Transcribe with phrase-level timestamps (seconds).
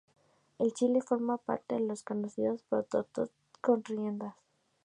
[0.57, 3.29] En Chile forman parte de los conocidos porotos
[3.61, 4.35] con riendas.